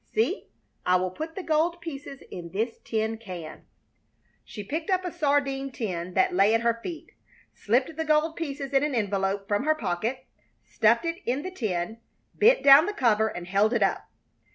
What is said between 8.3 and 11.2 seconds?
pieces in an envelope from her pocket, stuffed it